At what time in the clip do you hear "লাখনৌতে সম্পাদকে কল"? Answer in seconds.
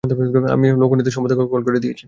0.81-1.61